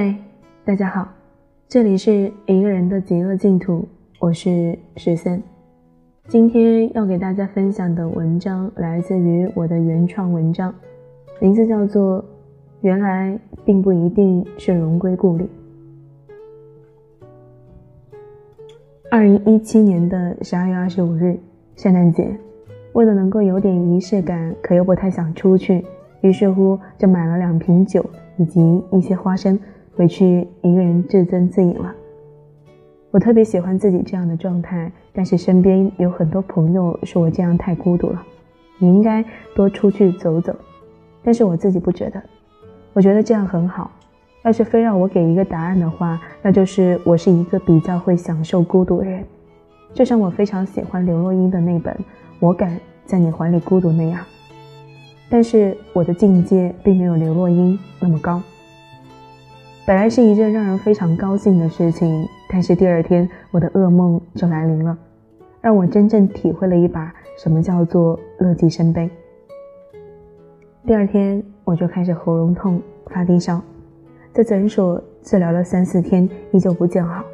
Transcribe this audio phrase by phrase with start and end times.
[0.00, 0.14] 嗨，
[0.64, 1.08] 大家好，
[1.66, 3.84] 这里是一个人的极乐净土，
[4.20, 5.42] 我是十三。
[6.28, 10.72] 今天要给大家分享的文章来自于我的原创文章，
[11.40, 12.22] 名字叫做
[12.82, 15.44] 《原来并不一定是荣归故里》。
[19.10, 21.36] 二零一七年的十二月二十五日，
[21.74, 22.32] 圣诞节，
[22.92, 25.84] 为了能够有点仪式感，可又不太想出去，
[26.20, 29.58] 于是乎就买了两瓶酒以及一些花生。
[29.98, 31.92] 回去一个人自斟自饮了。
[33.10, 38.22] 我特别喜欢自己这样的状态，但是身边有很多朋友说我这样太孤独了，
[38.78, 39.24] 你应该
[39.56, 40.54] 多出去走走。
[41.20, 42.22] 但是我自己不觉得，
[42.92, 43.90] 我觉得这样很好。
[44.44, 49.24] 要是非让我给一个答案的话，那就是我是一个比较会享受孤独的人，
[49.92, 51.92] 就像我非常喜欢刘若英的那本
[52.38, 54.20] 《我敢在你怀里孤独》那样。
[55.28, 58.40] 但是我的境界并没有刘若英那么高。
[59.88, 64.94] 本来是一件让人非常高兴的事情，但是第二天我的噩梦就来临了，
[65.62, 67.10] 让我真正体会了一把
[67.42, 69.08] 什么叫做乐极生悲。
[70.86, 73.62] 第二天我就开始喉咙痛、发低烧，
[74.30, 77.24] 在诊所治疗了三四天，依旧不见好，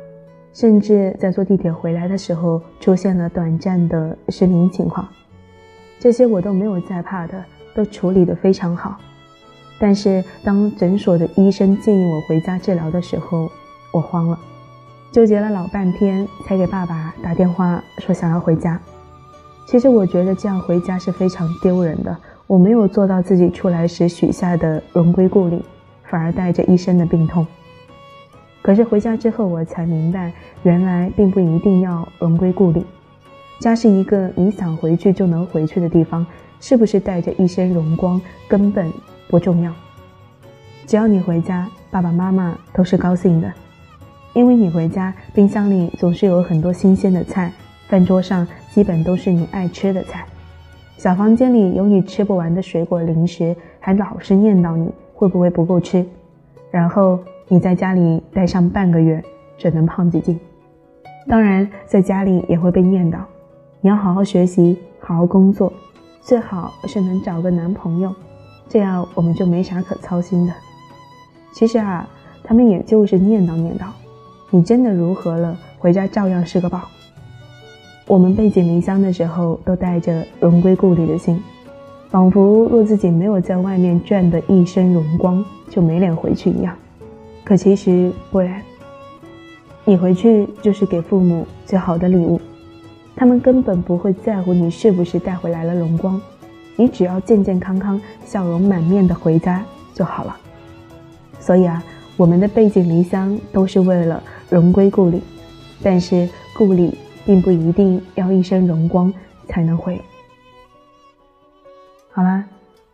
[0.52, 5.08] 甚至在坐地铁回来的时候出现了短暂的失明情况。
[5.98, 7.44] 这些我都没有在怕的，
[7.74, 8.96] 都处理得非常好。
[9.84, 13.50] 但是当诊所的医生建议我回家治疗的时候，
[13.92, 14.38] 我慌了，
[15.12, 18.80] 纠结了老半天，才给爸爸打电话说想要回家。
[19.66, 25.62] 其实我觉得这样回家是非常丢人的，我没有做到自己出来时许下的荣归故里，
[26.04, 27.46] 反而带着一身的病痛。
[28.62, 30.32] 可是回家之后，我才明白，
[30.62, 32.86] 原来并不一定要荣归故里，
[33.60, 36.26] 家是一个你想回去就能回去的地方，
[36.60, 38.92] 是不是带着一身荣光，根本。
[39.26, 39.72] 不重要，
[40.86, 43.52] 只要你回家，爸爸妈妈都是高兴的，
[44.32, 47.50] 因为你回家，冰箱里总是有很多新鲜的菜，
[47.88, 50.24] 饭桌上基本都是你爱吃的菜，
[50.98, 56.04] 小房间里有你吃不完的水果零食，还老是念叨你会不会不够吃，
[56.70, 59.20] 然后你在家里待上半个月，
[59.58, 60.38] 只能胖几斤，
[61.26, 63.18] 当然在家里也会被念叨，
[63.84, 65.70] 你要好好学习，好好工作，
[66.22, 68.10] 最好是能找个男朋友。
[68.66, 70.54] 这样我们就没啥可操心的。
[71.52, 72.08] 其实啊，
[72.42, 73.88] 他们也就是念叨念叨，
[74.48, 76.80] 你真的如何了，回家照样是个宝。
[78.06, 81.38] 我们背井离乡的时候，都带着荣归故里的心，
[82.08, 86.74] 仿佛若自己没有在外面赚得一身荣光，就没脸回去一样。
[87.44, 88.62] 可其实不然，
[89.84, 92.40] 你回去就是给父母最好的礼物，
[93.24, 96.20] 他们根本不会在乎你是不是带回来了荣光。
[96.76, 99.64] 你只要健健康康、笑容满面的回家
[99.94, 100.36] 就好了。
[101.40, 101.82] 所以啊，
[102.18, 105.22] 我们的背井离乡都是为了荣归故里，
[105.82, 109.10] 但是故里并不一定要一身荣光
[109.48, 109.98] 才能回。
[112.10, 112.44] 好啦，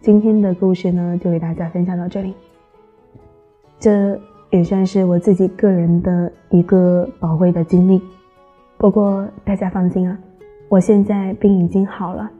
[0.01, 2.33] 今天的故事呢，就给大家分享到这里。
[3.81, 4.17] 这
[4.51, 8.01] 也算是我自己个人的一个宝贵的经历。
[8.81, 10.19] 不过大家放心啊，
[10.71, 12.31] 我现在病已经好了。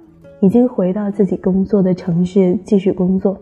[0.41, 3.37] 已经回到自己工作的城市继续工作，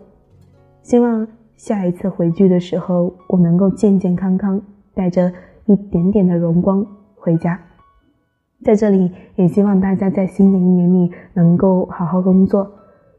[0.83, 4.61] 希望下一次回去的时候，我能够健健康康，
[4.93, 5.31] 带着
[5.65, 7.57] 一点点的荣光回家。
[8.65, 12.69] 在这里，也希望大家在新的一年里能够好好工作，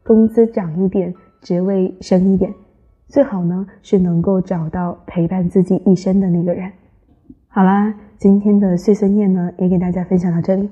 [0.03, 1.11] 工资涨一点，
[1.41, 2.53] 职位升一点，
[3.07, 6.71] 最好呢是能够找到陪伴自己一生的那个人。
[7.47, 10.69] 好啦，今天的碎碎念呢，也给大家分享到这里。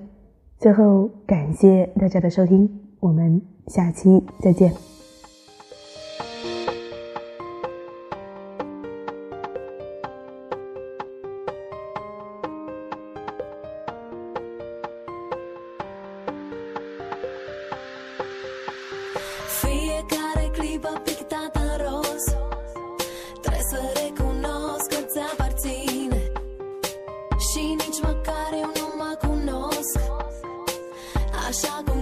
[0.59, 2.69] 最后，感谢大家的收听。
[2.99, 4.71] 我们下期再见。
[31.51, 31.99] 下功。